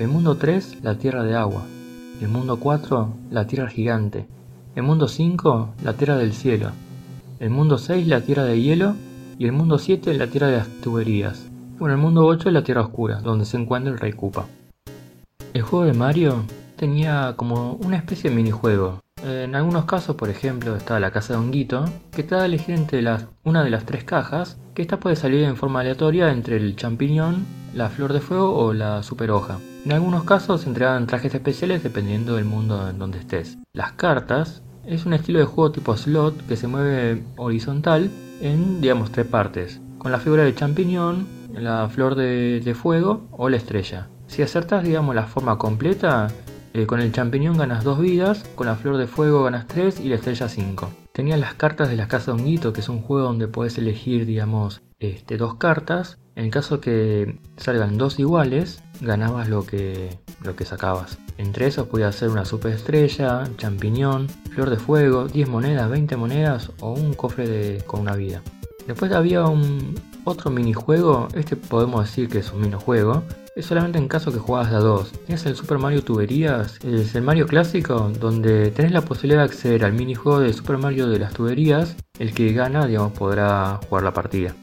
el 0.00 0.08
mundo 0.08 0.36
3 0.38 0.82
la 0.82 0.96
tierra 0.98 1.22
de 1.22 1.36
agua, 1.36 1.62
el 2.20 2.26
mundo 2.26 2.58
4 2.58 3.14
la 3.30 3.46
tierra 3.46 3.68
gigante, 3.68 4.26
el 4.74 4.82
mundo 4.82 5.08
5, 5.08 5.74
la 5.82 5.92
tierra 5.94 6.16
del 6.16 6.32
cielo. 6.32 6.70
El 7.40 7.50
mundo 7.50 7.78
6, 7.78 8.06
la 8.06 8.20
tierra 8.20 8.44
de 8.44 8.60
hielo. 8.60 8.94
Y 9.38 9.46
el 9.46 9.52
mundo 9.52 9.78
7, 9.78 10.14
la 10.14 10.26
tierra 10.26 10.48
de 10.48 10.58
las 10.58 10.68
tuberías. 10.80 11.48
Bueno, 11.78 11.94
el 11.94 12.00
mundo 12.00 12.26
8 12.26 12.48
es 12.48 12.52
la 12.52 12.64
tierra 12.64 12.82
oscura, 12.82 13.20
donde 13.20 13.44
se 13.44 13.56
encuentra 13.56 13.92
el 13.92 13.98
rey 13.98 14.12
Koopa. 14.12 14.46
El 15.54 15.62
juego 15.62 15.84
de 15.84 15.92
Mario 15.92 16.44
tenía 16.76 17.34
como 17.36 17.72
una 17.74 17.96
especie 17.96 18.30
de 18.30 18.36
minijuego. 18.36 19.00
En 19.24 19.54
algunos 19.54 19.84
casos, 19.84 20.16
por 20.16 20.28
ejemplo, 20.28 20.76
estaba 20.76 21.00
la 21.00 21.10
casa 21.10 21.32
de 21.32 21.40
Honguito, 21.40 21.84
que 22.12 22.22
te 22.22 22.34
da 22.34 22.46
elegir 22.46 22.74
entre 22.74 23.02
las, 23.02 23.26
una 23.44 23.64
de 23.64 23.70
las 23.70 23.84
tres 23.84 24.04
cajas, 24.04 24.58
que 24.74 24.82
esta 24.82 25.00
puede 25.00 25.16
salir 25.16 25.44
en 25.44 25.56
forma 25.56 25.80
aleatoria 25.80 26.30
entre 26.30 26.56
el 26.56 26.76
champiñón, 26.76 27.44
la 27.78 27.90
flor 27.90 28.12
de 28.12 28.20
fuego 28.20 28.56
o 28.56 28.72
la 28.72 29.04
super 29.04 29.30
hoja. 29.30 29.58
En 29.84 29.92
algunos 29.92 30.24
casos 30.24 30.62
se 30.62 30.68
entregan 30.68 31.06
trajes 31.06 31.32
especiales 31.32 31.84
dependiendo 31.84 32.34
del 32.34 32.44
mundo 32.44 32.88
en 32.90 32.98
donde 32.98 33.20
estés. 33.20 33.56
Las 33.72 33.92
cartas 33.92 34.62
es 34.84 35.06
un 35.06 35.12
estilo 35.12 35.38
de 35.38 35.44
juego 35.44 35.70
tipo 35.70 35.96
slot 35.96 36.44
que 36.48 36.56
se 36.56 36.66
mueve 36.66 37.22
horizontal 37.36 38.10
en, 38.40 38.80
digamos, 38.80 39.12
tres 39.12 39.26
partes, 39.26 39.80
con 39.98 40.10
la 40.10 40.18
figura 40.18 40.42
de 40.42 40.56
champiñón, 40.56 41.28
la 41.54 41.88
flor 41.88 42.16
de, 42.16 42.74
fuego 42.74 43.28
o 43.30 43.48
la 43.48 43.58
estrella. 43.58 44.08
Si 44.26 44.42
acertas, 44.42 44.82
digamos, 44.82 45.14
la 45.14 45.28
forma 45.28 45.56
completa, 45.56 46.26
eh, 46.78 46.86
con 46.86 47.00
el 47.00 47.10
champiñón 47.10 47.58
ganas 47.58 47.82
dos 47.82 47.98
vidas, 47.98 48.44
con 48.54 48.68
la 48.68 48.76
flor 48.76 48.98
de 48.98 49.08
fuego 49.08 49.42
ganas 49.42 49.66
3 49.66 49.98
y 49.98 50.10
la 50.10 50.14
estrella 50.14 50.48
5. 50.48 50.88
Tenía 51.12 51.36
las 51.36 51.54
cartas 51.54 51.88
de 51.88 51.96
la 51.96 52.06
casa 52.06 52.26
de 52.26 52.38
Honguito, 52.38 52.72
que 52.72 52.82
es 52.82 52.88
un 52.88 53.02
juego 53.02 53.26
donde 53.26 53.48
puedes 53.48 53.78
elegir, 53.78 54.26
digamos, 54.26 54.80
este, 55.00 55.38
dos 55.38 55.56
cartas. 55.56 56.18
En 56.36 56.44
el 56.44 56.50
caso 56.52 56.80
que 56.80 57.40
salgan 57.56 57.98
dos 57.98 58.20
iguales, 58.20 58.80
ganabas 59.00 59.48
lo 59.48 59.66
que, 59.66 60.20
lo 60.44 60.54
que 60.54 60.64
sacabas. 60.64 61.18
Entre 61.36 61.66
esos 61.66 61.88
podía 61.88 62.12
ser 62.12 62.28
una 62.28 62.44
superestrella, 62.44 63.42
champiñón, 63.56 64.28
flor 64.52 64.70
de 64.70 64.76
fuego, 64.76 65.26
10 65.26 65.48
monedas, 65.48 65.90
20 65.90 66.16
monedas 66.16 66.70
o 66.78 66.92
un 66.92 67.14
cofre 67.14 67.78
con 67.88 68.02
una 68.02 68.14
vida. 68.14 68.40
Después 68.88 69.12
había 69.12 69.44
un 69.44 70.00
otro 70.24 70.50
minijuego, 70.50 71.28
este 71.34 71.56
podemos 71.56 72.06
decir 72.06 72.30
que 72.30 72.38
es 72.38 72.50
un 72.50 72.62
minijuego, 72.62 73.22
es 73.54 73.66
solamente 73.66 73.98
en 73.98 74.08
caso 74.08 74.32
que 74.32 74.38
jugabas 74.38 74.70
de 74.70 74.76
a 74.76 74.80
dos. 74.80 75.12
Tienes 75.26 75.44
el 75.44 75.56
Super 75.56 75.76
Mario 75.76 76.02
Tuberías, 76.02 76.78
es 76.82 77.14
el 77.14 77.20
Mario 77.20 77.46
clásico, 77.46 78.10
donde 78.18 78.70
tenés 78.70 78.92
la 78.92 79.02
posibilidad 79.02 79.40
de 79.40 79.44
acceder 79.44 79.84
al 79.84 79.92
minijuego 79.92 80.40
de 80.40 80.54
Super 80.54 80.78
Mario 80.78 81.06
de 81.06 81.18
las 81.18 81.34
tuberías, 81.34 81.96
el 82.18 82.32
que 82.32 82.54
gana, 82.54 82.86
digamos, 82.86 83.12
podrá 83.12 83.78
jugar 83.86 84.04
la 84.04 84.14
partida. 84.14 84.54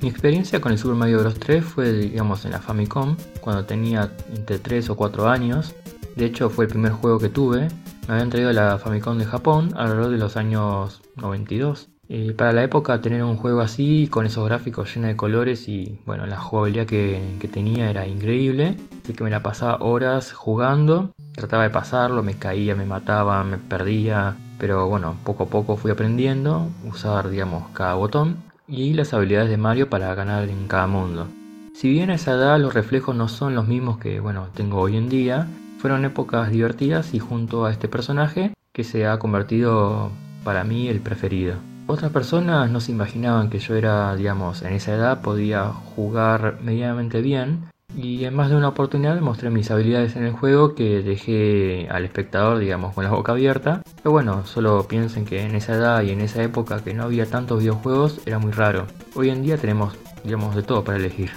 Mi 0.00 0.08
experiencia 0.08 0.60
con 0.60 0.70
el 0.70 0.78
Super 0.78 0.96
Mario 0.96 1.18
Bros. 1.18 1.34
3 1.34 1.64
fue, 1.64 1.92
digamos, 1.94 2.44
en 2.44 2.52
la 2.52 2.60
Famicom, 2.60 3.16
cuando 3.40 3.64
tenía 3.64 4.12
entre 4.36 4.60
3 4.60 4.88
o 4.90 4.96
4 4.96 5.28
años. 5.28 5.74
De 6.14 6.26
hecho, 6.26 6.48
fue 6.48 6.66
el 6.66 6.70
primer 6.70 6.92
juego 6.92 7.18
que 7.18 7.28
tuve. 7.28 7.66
Me 8.06 8.14
habían 8.14 8.30
traído 8.30 8.52
la 8.52 8.78
Famicom 8.78 9.18
de 9.18 9.24
Japón 9.24 9.74
alrededor 9.76 10.12
de 10.12 10.18
los 10.18 10.36
años 10.36 11.02
92. 11.16 11.88
Eh, 12.08 12.34
para 12.36 12.52
la 12.52 12.62
época 12.62 13.00
tener 13.00 13.24
un 13.24 13.36
juego 13.36 13.60
así, 13.60 14.08
con 14.10 14.26
esos 14.26 14.44
gráficos 14.46 14.94
llenos 14.94 15.08
de 15.08 15.16
colores 15.16 15.68
y 15.68 15.98
bueno, 16.04 16.26
la 16.26 16.38
jugabilidad 16.38 16.86
que, 16.86 17.20
tenía 17.52 17.90
era 17.90 18.06
increíble. 18.06 18.76
Así 19.02 19.14
que 19.14 19.24
me 19.24 19.30
la 19.30 19.42
pasaba 19.42 19.78
horas 19.80 20.32
jugando, 20.32 21.12
trataba 21.32 21.62
de 21.62 21.70
pasarlo, 21.70 22.22
me 22.22 22.34
caía, 22.34 22.74
me 22.74 22.86
mataba, 22.86 23.42
me 23.44 23.58
perdía. 23.58 24.36
Pero 24.58 24.88
bueno, 24.88 25.16
poco 25.24 25.44
a 25.44 25.46
poco 25.46 25.76
fui 25.76 25.90
aprendiendo, 25.90 26.68
usar 26.88 27.28
digamos 27.28 27.68
cada 27.72 27.94
botón 27.94 28.36
y 28.68 28.94
las 28.94 29.12
habilidades 29.12 29.50
de 29.50 29.56
Mario 29.56 29.90
para 29.90 30.14
ganar 30.14 30.48
en 30.48 30.68
cada 30.68 30.86
mundo. 30.86 31.26
Si 31.74 31.90
bien 31.90 32.10
a 32.10 32.14
esa 32.14 32.32
edad 32.32 32.58
los 32.58 32.72
reflejos 32.72 33.16
no 33.16 33.28
son 33.28 33.54
los 33.54 33.66
mismos 33.66 33.98
que 33.98 34.20
bueno, 34.20 34.46
tengo 34.54 34.80
hoy 34.80 34.96
en 34.96 35.08
día, 35.08 35.48
fueron 35.78 36.04
épocas 36.04 36.50
divertidas 36.50 37.14
y 37.14 37.18
junto 37.18 37.64
a 37.66 37.72
este 37.72 37.88
personaje 37.88 38.52
que 38.72 38.84
se 38.84 39.06
ha 39.06 39.18
convertido 39.18 40.10
para 40.44 40.64
mí 40.64 40.88
el 40.88 41.00
preferido. 41.00 41.56
Otras 41.86 42.12
personas 42.12 42.70
no 42.70 42.80
se 42.80 42.92
imaginaban 42.92 43.50
que 43.50 43.58
yo 43.58 43.74
era, 43.74 44.16
digamos, 44.16 44.62
en 44.62 44.72
esa 44.72 44.94
edad 44.94 45.20
podía 45.20 45.64
jugar 45.64 46.58
medianamente 46.62 47.20
bien 47.20 47.66
y 47.94 48.24
en 48.24 48.34
más 48.34 48.48
de 48.48 48.56
una 48.56 48.68
oportunidad 48.68 49.14
demostré 49.14 49.50
mis 49.50 49.70
habilidades 49.70 50.16
en 50.16 50.24
el 50.24 50.32
juego 50.32 50.74
que 50.74 51.02
dejé 51.02 51.86
al 51.90 52.06
espectador, 52.06 52.58
digamos, 52.58 52.94
con 52.94 53.04
la 53.04 53.10
boca 53.10 53.32
abierta. 53.32 53.82
Pero 53.96 54.12
bueno, 54.12 54.46
solo 54.46 54.88
piensen 54.88 55.26
que 55.26 55.42
en 55.42 55.54
esa 55.54 55.74
edad 55.74 56.02
y 56.02 56.10
en 56.10 56.22
esa 56.22 56.42
época 56.42 56.82
que 56.82 56.94
no 56.94 57.04
había 57.04 57.26
tantos 57.26 57.60
videojuegos 57.60 58.18
era 58.24 58.38
muy 58.38 58.52
raro. 58.52 58.86
Hoy 59.14 59.28
en 59.28 59.42
día 59.42 59.58
tenemos, 59.58 59.94
digamos, 60.24 60.56
de 60.56 60.62
todo 60.62 60.84
para 60.84 60.96
elegir. 60.96 61.32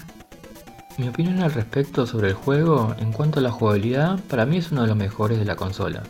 Mi 0.98 1.10
opinión 1.10 1.42
al 1.42 1.54
respecto 1.54 2.08
sobre 2.08 2.30
el 2.30 2.34
juego, 2.34 2.96
en 3.00 3.12
cuanto 3.12 3.40
a 3.40 3.44
la 3.44 3.52
jugabilidad, 3.52 4.18
para 4.30 4.46
mí 4.46 4.58
es 4.58 4.72
uno 4.72 4.84
de 4.84 4.88
los 4.88 4.98
mejores 4.98 5.38
de 5.38 5.46
la 5.46 5.58
consola. 5.58 6.04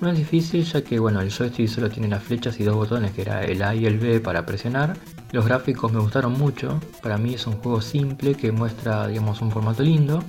No 0.00 0.10
es 0.10 0.18
difícil 0.18 0.62
ya 0.64 0.82
que 0.82 0.98
bueno, 0.98 1.20
el 1.20 1.30
joystick 1.30 1.68
solo 1.68 1.88
tiene 1.88 2.08
las 2.08 2.22
flechas 2.22 2.60
y 2.60 2.64
dos 2.64 2.76
botones 2.76 3.12
que 3.12 3.22
era 3.22 3.42
el 3.44 3.62
A 3.62 3.74
y 3.74 3.86
el 3.86 3.98
B 3.98 4.20
para 4.20 4.44
presionar. 4.44 4.96
Los 5.32 5.46
gráficos 5.46 5.90
me 5.90 6.00
gustaron 6.00 6.34
mucho, 6.34 6.80
para 7.02 7.16
mí 7.16 7.34
es 7.34 7.46
un 7.46 7.54
juego 7.54 7.80
simple 7.80 8.34
que 8.34 8.52
muestra 8.52 9.06
digamos 9.08 9.40
un 9.40 9.50
formato 9.50 9.82
lindo. 9.82 10.22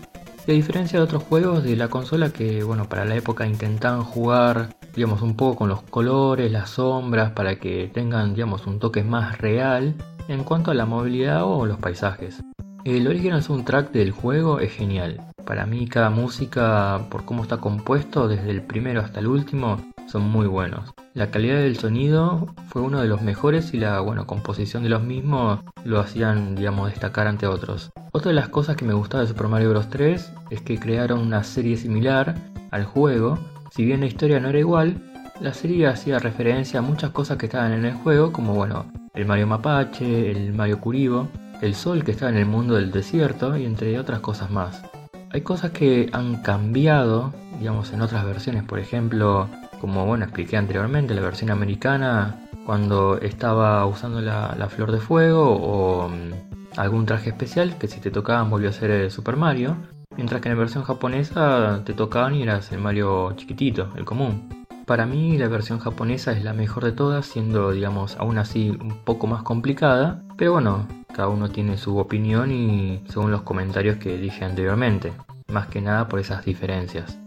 Y 0.47 0.51
a 0.51 0.53
diferencia 0.53 0.97
de 0.97 1.03
otros 1.03 1.23
juegos 1.23 1.65
de 1.65 1.75
la 1.75 1.89
consola 1.89 2.29
que 2.29 2.63
bueno, 2.63 2.87
para 2.87 3.03
la 3.03 3.15
época 3.15 3.45
intentaban 3.45 4.03
jugar 4.03 4.69
digamos 4.95 5.21
un 5.21 5.35
poco 5.35 5.57
con 5.57 5.69
los 5.69 5.81
colores, 5.81 6.49
las 6.49 6.71
sombras 6.71 7.31
para 7.31 7.59
que 7.59 7.91
tengan 7.93 8.33
digamos 8.33 8.65
un 8.67 8.79
toque 8.79 9.03
más 9.03 9.37
real 9.37 9.95
en 10.29 10.43
cuanto 10.45 10.71
a 10.71 10.75
la 10.75 10.85
movilidad 10.85 11.43
o 11.43 11.65
los 11.65 11.77
paisajes. 11.77 12.41
El 12.85 13.05
original 13.05 13.43
soundtrack 13.43 13.91
del 13.91 14.11
juego 14.11 14.61
es 14.61 14.71
genial. 14.71 15.19
Para 15.47 15.65
mí 15.65 15.87
cada 15.87 16.09
música, 16.09 17.07
por 17.09 17.23
cómo 17.23 17.43
está 17.43 17.55
compuesto, 17.55 18.27
desde 18.27 18.51
el 18.51 18.61
primero 18.61 18.99
hasta 18.99 19.21
el 19.21 19.27
último, 19.27 19.77
son 20.05 20.23
muy 20.23 20.45
buenos. 20.45 20.93
La 21.13 21.31
calidad 21.31 21.59
del 21.59 21.77
sonido 21.77 22.53
fue 22.67 22.81
uno 22.81 22.99
de 22.99 23.07
los 23.07 23.21
mejores 23.21 23.73
y 23.73 23.77
la 23.77 24.01
bueno, 24.01 24.27
composición 24.27 24.83
de 24.83 24.89
los 24.89 25.03
mismos 25.03 25.61
lo 25.85 26.01
hacían, 26.01 26.55
digamos, 26.55 26.89
destacar 26.89 27.27
ante 27.27 27.47
otros. 27.47 27.91
Otra 28.11 28.31
de 28.31 28.35
las 28.35 28.49
cosas 28.49 28.75
que 28.75 28.83
me 28.83 28.93
gustaba 28.93 29.21
de 29.21 29.29
Super 29.29 29.47
Mario 29.47 29.69
Bros. 29.69 29.89
3 29.89 30.33
es 30.49 30.61
que 30.63 30.77
crearon 30.77 31.21
una 31.21 31.45
serie 31.45 31.77
similar 31.77 32.35
al 32.71 32.83
juego. 32.83 33.39
Si 33.71 33.85
bien 33.85 34.01
la 34.01 34.07
historia 34.07 34.41
no 34.41 34.49
era 34.49 34.59
igual, 34.59 35.01
la 35.39 35.53
serie 35.53 35.87
hacía 35.87 36.19
referencia 36.19 36.79
a 36.79 36.83
muchas 36.83 37.11
cosas 37.11 37.37
que 37.37 37.45
estaban 37.45 37.71
en 37.71 37.85
el 37.85 37.93
juego, 37.93 38.33
como 38.33 38.53
bueno, 38.53 38.91
el 39.13 39.25
Mario 39.25 39.47
Mapache, 39.47 40.29
el 40.29 40.51
Mario 40.51 40.81
Kuribo, 40.81 41.29
el 41.61 41.73
sol 41.73 42.03
que 42.03 42.11
estaba 42.11 42.31
en 42.31 42.37
el 42.37 42.47
mundo 42.47 42.75
del 42.75 42.91
desierto 42.91 43.55
y 43.55 43.65
entre 43.65 43.97
otras 43.97 44.19
cosas 44.19 44.51
más. 44.51 44.83
Hay 45.31 45.41
cosas 45.41 45.71
que 45.71 46.09
han 46.13 46.41
cambiado, 46.41 47.33
digamos, 47.59 47.91
en 47.91 48.01
otras 48.01 48.25
versiones, 48.25 48.63
por 48.63 48.79
ejemplo, 48.79 49.49
como 49.81 50.05
bueno, 50.05 50.23
expliqué 50.23 50.57
anteriormente, 50.57 51.13
la 51.13 51.21
versión 51.21 51.51
americana, 51.51 52.47
cuando 52.65 53.17
estaba 53.19 53.85
usando 53.85 54.21
la, 54.21 54.67
flor 54.69 54.91
de 54.91 54.99
fuego 54.99 55.51
o 55.51 56.09
mm, 56.09 56.77
algún 56.77 57.05
traje 57.05 57.29
especial, 57.29 57.77
que 57.77 57.87
si 57.87 57.99
te 57.99 58.11
tocaban 58.11 58.49
volvió 58.49 58.69
a 58.69 58.73
ser 58.73 58.91
el 58.91 59.11
Super 59.11 59.35
Mario, 59.35 59.77
mientras 60.15 60.41
que 60.41 60.49
en 60.49 60.55
la 60.55 60.59
versión 60.59 60.83
japonesa 60.83 61.81
te 61.85 61.93
tocaban 61.93 62.35
y 62.35 62.43
eras 62.43 62.71
el 62.71 62.79
Mario 62.79 63.33
chiquitito, 63.35 63.91
el 63.95 64.05
común. 64.05 64.56
Para 64.87 65.05
mí 65.05 65.37
la 65.37 65.49
versión 65.49 65.79
japonesa 65.79 66.31
es 66.31 66.45
la 66.45 66.53
mejor 66.53 66.85
de 66.85 66.93
todas, 66.93 67.25
siendo 67.25 67.71
digamos 67.71 68.15
aún 68.15 68.37
así 68.37 68.69
un 68.69 68.99
poco 69.03 69.27
más 69.27 69.43
complicada, 69.43 70.23
pero 70.37 70.53
bueno, 70.53 70.87
cada 71.13 71.27
uno 71.27 71.49
tiene 71.49 71.77
su 71.77 71.97
opinión 71.97 72.53
y 72.53 73.03
según 73.09 73.31
los 73.31 73.41
comentarios 73.41 73.97
que 73.97 74.17
dije 74.17 74.45
anteriormente, 74.45 75.11
más 75.51 75.67
que 75.67 75.81
nada 75.81 76.07
por 76.07 76.21
esas 76.21 76.45
diferencias. 76.45 77.19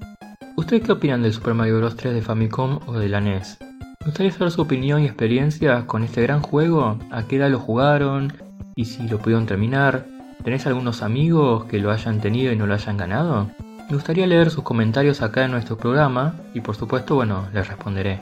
¿Ustedes 0.57 0.85
qué 0.85 0.93
opinan 0.93 1.21
del 1.21 1.35
Super 1.35 1.53
Mario 1.53 1.77
Bros. 1.77 1.97
3 1.97 2.15
de 2.15 2.23
Famicom 2.23 2.81
o 2.87 2.95
de 2.95 3.11
la 3.11 3.21
NES? 3.21 3.59
¿Me 3.61 4.07
gustaría 4.07 4.33
saber 4.33 4.53
su 4.53 4.63
opinión 4.63 5.03
y 5.03 5.05
experiencia 5.05 5.87
con 5.87 6.03
este 6.03 6.23
gran 6.23 6.41
juego? 6.41 6.99
¿A 7.11 7.25
qué 7.25 7.37
edad 7.37 7.51
lo 7.51 7.59
jugaron? 7.59 8.33
¿Y 8.75 8.87
si 8.87 9.07
lo 9.07 9.19
pudieron 9.19 9.45
terminar? 9.45 10.07
¿Tenés 10.43 10.67
algunos 10.67 11.03
amigos 11.03 11.67
que 11.67 11.79
lo 11.79 11.91
hayan 11.91 12.23
tenido 12.23 12.55
y 12.55 12.57
no 12.57 12.67
lo 12.67 12.73
hayan 12.73 12.97
ganado? 12.97 13.51
Me 13.91 13.97
gustaría 13.97 14.25
leer 14.29 14.51
sus 14.51 14.63
comentarios 14.63 15.21
acá 15.21 15.45
en 15.45 15.51
nuestro 15.51 15.77
programa 15.77 16.37
y 16.55 16.61
por 16.61 16.77
supuesto, 16.77 17.17
bueno, 17.17 17.49
les 17.53 17.67
responderé. 17.67 18.21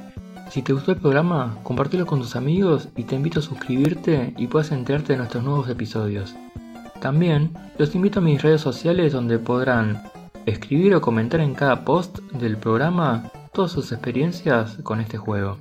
Si 0.49 0.63
te 0.63 0.73
gustó 0.73 0.93
el 0.93 0.97
programa, 0.97 1.59
compártelo 1.63 2.07
con 2.07 2.21
tus 2.21 2.37
amigos 2.37 2.89
y 2.97 3.05
te 3.05 3.17
invito 3.17 3.41
a 3.41 3.43
suscribirte 3.43 4.33
y 4.39 4.47
puedas 4.47 4.73
enterarte 4.73 5.13
de 5.13 5.19
nuestros 5.19 5.45
nuevos 5.45 5.69
episodios. 5.69 6.35
También 7.03 7.53
los 7.77 7.95
invito 7.95 8.21
a 8.21 8.23
mis 8.23 8.41
redes 8.41 8.63
sociales 8.63 9.13
donde 9.13 9.39
podrán 9.39 10.05
escribir 10.47 10.95
o 10.95 11.03
comentar 11.03 11.41
en 11.41 11.55
cada 11.55 11.85
post 11.85 12.21
del 12.33 12.57
programa 12.57 13.31
todas 13.53 13.71
sus 13.71 13.93
experiencias 13.93 14.79
con 14.83 15.03
este 15.03 15.19
juego. 15.19 15.59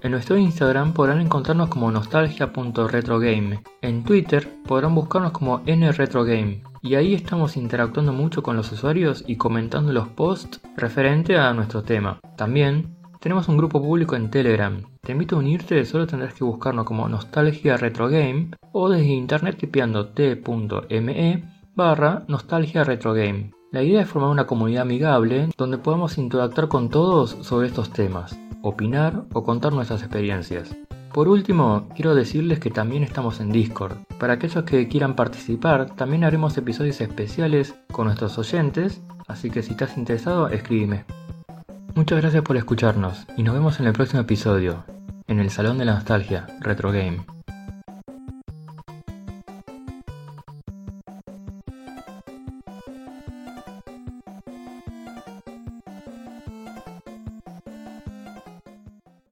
En 0.00 0.12
nuestro 0.12 0.38
Instagram 0.38 0.94
podrán 0.94 1.20
encontrarnos 1.20 1.68
como 1.68 1.90
nostalgia.retrogame. 1.90 3.62
En 3.82 4.04
Twitter 4.04 4.48
podrán 4.66 4.94
buscarnos 4.94 5.32
como 5.32 5.58
nretrogame. 5.66 6.62
Y 6.82 6.94
ahí 6.94 7.12
estamos 7.12 7.56
interactuando 7.58 8.12
mucho 8.12 8.42
con 8.42 8.56
los 8.56 8.72
usuarios 8.72 9.22
y 9.26 9.36
comentando 9.36 9.92
los 9.92 10.08
posts 10.08 10.60
referente 10.76 11.36
a 11.36 11.52
nuestro 11.52 11.82
tema. 11.82 12.20
También 12.36 12.96
tenemos 13.20 13.48
un 13.48 13.58
grupo 13.58 13.82
público 13.82 14.16
en 14.16 14.30
Telegram. 14.30 14.82
Te 15.02 15.12
invito 15.12 15.36
a 15.36 15.40
unirte, 15.40 15.84
solo 15.84 16.06
tendrás 16.06 16.32
que 16.32 16.44
buscarnos 16.44 16.86
como 16.86 17.06
Nostalgia 17.06 17.76
Retro 17.76 18.08
Game 18.08 18.52
o 18.72 18.88
desde 18.88 19.08
internet 19.08 19.58
tipeando 19.58 20.08
t.me 20.08 21.44
barra 21.74 22.24
Nostalgia 22.28 22.82
Retro 22.82 23.12
Game. 23.12 23.50
La 23.72 23.82
idea 23.82 24.00
es 24.00 24.08
formar 24.08 24.30
una 24.30 24.46
comunidad 24.46 24.82
amigable 24.82 25.50
donde 25.58 25.76
podamos 25.76 26.16
interactuar 26.16 26.68
con 26.68 26.88
todos 26.88 27.36
sobre 27.42 27.68
estos 27.68 27.90
temas, 27.90 28.40
opinar 28.62 29.24
o 29.34 29.44
contar 29.44 29.74
nuestras 29.74 30.00
experiencias. 30.00 30.74
Por 31.12 31.28
último, 31.28 31.88
quiero 31.96 32.14
decirles 32.14 32.60
que 32.60 32.70
también 32.70 33.02
estamos 33.02 33.40
en 33.40 33.50
Discord. 33.50 33.96
Para 34.18 34.34
aquellos 34.34 34.62
que 34.64 34.86
quieran 34.86 35.16
participar, 35.16 35.96
también 35.96 36.22
haremos 36.22 36.56
episodios 36.56 37.00
especiales 37.00 37.74
con 37.90 38.06
nuestros 38.06 38.38
oyentes, 38.38 39.02
así 39.26 39.50
que 39.50 39.62
si 39.62 39.72
estás 39.72 39.96
interesado, 39.96 40.48
escríbeme. 40.48 41.04
Muchas 41.96 42.20
gracias 42.20 42.44
por 42.44 42.56
escucharnos 42.56 43.26
y 43.36 43.42
nos 43.42 43.54
vemos 43.54 43.80
en 43.80 43.86
el 43.86 43.92
próximo 43.92 44.22
episodio, 44.22 44.84
en 45.26 45.40
el 45.40 45.50
Salón 45.50 45.78
de 45.78 45.84
la 45.84 45.94
Nostalgia, 45.94 46.46
Retro 46.60 46.92
Game. 46.92 47.39